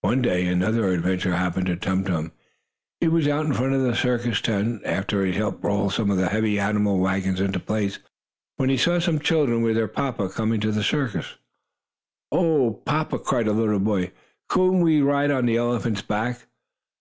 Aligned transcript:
One 0.00 0.20
day 0.20 0.46
another 0.48 0.88
adventure 0.88 1.36
happened 1.36 1.66
to 1.66 1.76
Tum 1.76 2.02
Tum. 2.02 2.32
He 3.00 3.06
was 3.06 3.28
out 3.28 3.46
in 3.46 3.52
front 3.52 3.72
of 3.74 3.82
the 3.82 3.94
circus 3.94 4.40
tent, 4.40 4.82
after 4.84 5.24
he 5.24 5.30
had 5.30 5.36
helped 5.38 5.64
roll 5.64 5.90
some 5.90 6.10
of 6.10 6.16
the 6.16 6.28
heavy 6.30 6.58
animal 6.58 6.98
wagons 6.98 7.40
into 7.40 7.60
place, 7.60 8.00
when 8.56 8.68
he 8.68 8.76
saw 8.76 8.98
some 8.98 9.20
children, 9.20 9.62
with 9.62 9.76
their 9.76 9.86
papa, 9.86 10.28
coming 10.28 10.58
to 10.58 10.72
the 10.72 10.82
circus. 10.82 11.36
"Oh, 12.32 12.82
papa!" 12.84 13.20
cried 13.20 13.46
a 13.46 13.52
little 13.52 13.78
boy, 13.78 14.10
"couldn't 14.48 14.80
we 14.80 15.02
ride 15.02 15.30
on 15.30 15.46
the 15.46 15.58
elephant's 15.58 16.02
back?" 16.02 16.48